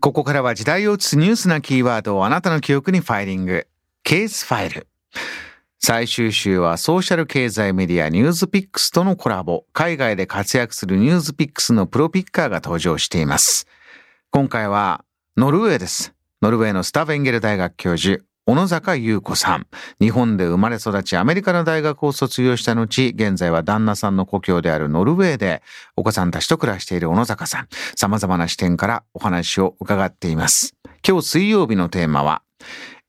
[0.00, 3.68] ここからは時代を映すニュースなキーワードをあなたの記憶にファイリング。
[4.02, 4.88] ケースファイル。
[5.78, 9.64] 最終週はソーシャル経済メディアニュースピックスとのコラボ。
[9.72, 13.68] 海外で活躍するニュースピックスのプロピッカーが登場しています。
[14.30, 15.04] 今回は
[15.36, 16.14] ノルウェーです。
[16.42, 19.66] ノルウェーのスタベンゲル大学教授、小野坂優子さん。
[20.00, 25.60] 日本で生まれ育ち、アメリカの大学を卒業した後、現在は旦那さんの故郷であるノルウェーで、
[25.96, 27.68] お子さんたちと暮らしている小野坂さん。
[27.94, 30.74] 様々な視点からお話を伺っています。
[31.06, 32.40] 今日水曜日のテーマは、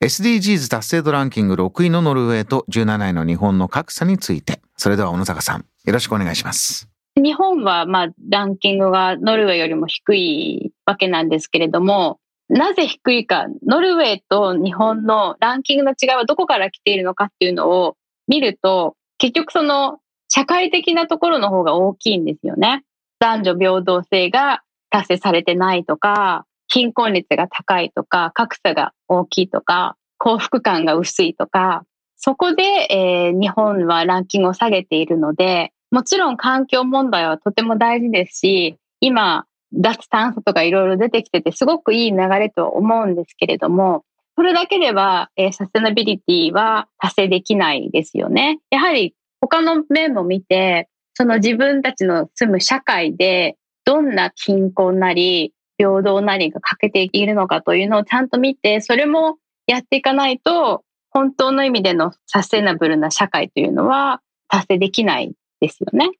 [0.00, 4.60] SDGs 達成度ランキング6位のノルウェーと17位の日本の格差について。
[4.76, 6.88] それでは小野坂さん、よろしくお願いします。
[7.14, 12.18] 日本はまあランキングがノルウェーよりも低いわけなんですけれども、
[12.48, 19.98] なぜ低いか、ノルウェーと日本のランキングの違いはどこから来ているのかっていうのを見ると、結局その
[20.28, 22.84] 社会的なところの方が大きいんですよね。
[23.18, 31.84] 男女平等性が達成されてないとか、貧困率が高いとか、格差が大きいとか、幸福感が薄いとか、
[32.16, 44.04] そこで、えー日本はランキングを下げているので、もちろん環境問題はとても大事ですし、今、脱炭素とかいろいろ出てきてて、すごくいい流れとは思うんですけれども、
[44.36, 48.60] それだけでは、えーサステナビリティは達成できないですよね。
[48.70, 66.10] やはり他の面も見て、その自分たちの住む社会で、どんな貧困なり、平等なりが欠けているのかというのをちゃんと見て、それもやっていかないと、本当の意味でのサステナブルな社会というのは達成できないですよね。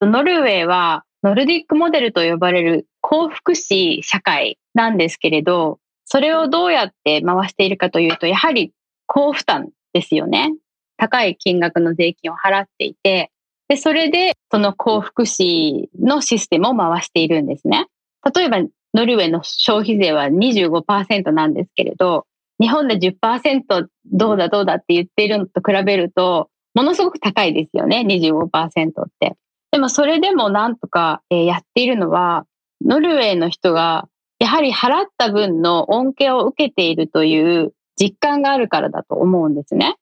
[0.00, 8.72] ノルウェーはノルディックモデルと呼ばれる幸福祉社会なんですけれど、それをどうやって回しているかというと、やはり
[9.06, 10.54] 高負担ですよね。
[10.96, 13.30] 高い金額の税金を払っていて、
[13.68, 17.88] で、それでその幸福祉のシステムを回しているんですね。
[18.34, 18.58] 例えば、
[18.94, 22.24] ノルウェーの消費税は25%なんですけれど、
[22.58, 29.36] 日本で10%どうだどうだって言っているのと比べると、ものすごく高いですよね、25%って。
[29.72, 32.46] でもそれでもなんとかやっているのは、
[32.84, 34.08] ノルウェーの人が
[34.38, 39.96] やはり払った分の恩恵を受けているという実感があるからだと思うんですね。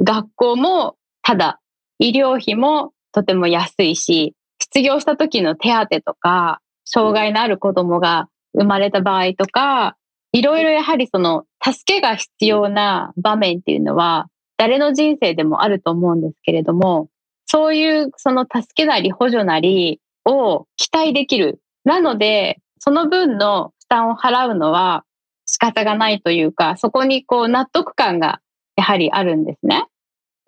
[0.00, 0.96] 学校も
[1.28, 1.60] ただ、
[1.98, 9.98] 医療費もとても安いし、失業した時の手当とか、障害のある子供が生まれた場合とか、
[10.32, 17.10] いろいろやはりその助けが必要な場面っていうのは誰の人生でもあると思うんですけれども、
[17.44, 21.60] そういうその助けなり補助なりを期待できる。
[21.84, 25.04] なので、その分の負担を払うのは
[25.46, 28.40] 仕方がないというか、そこにこう納得感が
[28.76, 29.86] やはりあるんですね。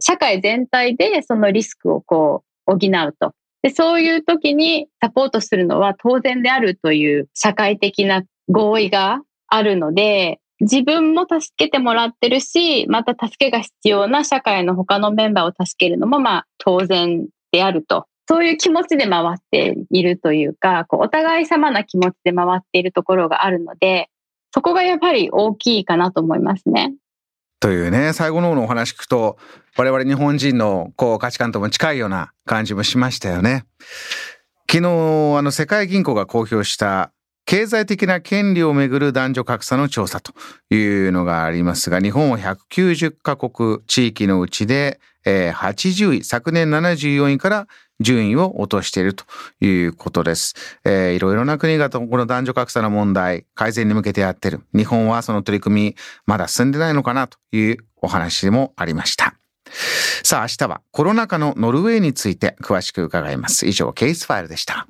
[0.00, 3.32] 社会全体でそのリスクをこう補うと。
[3.62, 18.06] で、そういう時にサポートするのは当然であるという社会的な合意があるので、自分も助けてもらってるし、また助けが必要な社会の他のメンバーを助けるのもまあ当然であると。
[18.30, 24.08] そういう気持ちで回っているというか、こうお互い様な気持ちで回っているところがあるので、
[24.54, 26.94] そこがやっぱり大きいかなと思いますね。
[27.58, 29.36] というね、最後の方のお話聞くと、
[29.76, 33.64] 我々日本人のこう価値観とも近いような感じもしましたよね。
[34.70, 34.86] 昨日、
[35.36, 37.10] あの世界銀行が公表した
[37.46, 40.32] 経済的な権利をめぐる男女格差の調査と
[40.72, 47.66] いうのがありますが、日本は190カ国地域のうちで、えー80位、昨年74位から
[48.00, 49.24] 順位を落としていると
[49.60, 50.54] いうことです。
[50.84, 54.60] えーいろいろな国がこの男女格差の問題、改善に向けてやってる。
[54.74, 59.34] 日本はその取り組み、まだ進んでないのかなというお話もありました。
[60.22, 63.66] さあ明日はコロナ禍のノルウェーについて詳しく伺います。
[63.66, 64.86] 以上、ケースファイルでした。